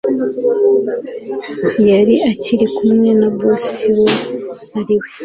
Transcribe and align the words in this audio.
yari 1.89 2.15
akiri 2.31 2.65
kumwe 2.75 3.09
na 3.19 3.29
boss 3.37 3.67
we 3.99 4.07
ariwe 4.79 5.07